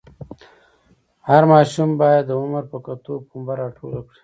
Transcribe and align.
هر 1.29 1.43
ماشوم 1.51 1.89
باید 2.01 2.23
د 2.27 2.31
عمر 2.41 2.63
په 2.71 2.77
کتو 2.85 3.13
پنبه 3.29 3.53
راټوله 3.61 3.99
کړي. 4.07 4.19